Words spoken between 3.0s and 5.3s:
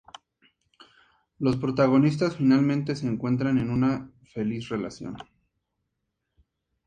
encuentran en una feliz relación.